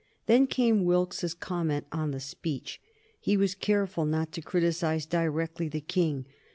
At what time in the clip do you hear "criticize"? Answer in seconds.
4.41-5.05